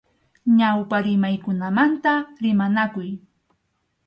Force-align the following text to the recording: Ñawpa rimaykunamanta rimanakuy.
Ñawpa 0.57 0.97
rimaykunamanta 1.05 2.13
rimanakuy. 2.41 3.09